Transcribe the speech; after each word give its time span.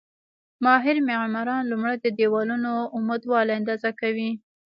ماهر 0.63 0.95
معماران 1.09 1.61
لومړی 1.71 1.95
د 2.01 2.05
دېوالونو 2.19 2.71
عمودوالی 2.95 3.53
اندازه 3.59 3.89
کوي. 4.01 4.29